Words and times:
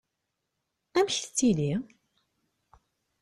Amek 0.97 1.15
tettili? 1.19 1.71